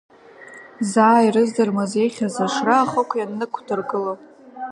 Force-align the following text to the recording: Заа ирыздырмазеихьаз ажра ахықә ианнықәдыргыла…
Заа 0.91 1.19
ирыздырмазеихьаз 1.25 2.35
ажра 2.45 2.75
ахықә 2.79 3.15
ианнықәдыргыла… 3.17 4.13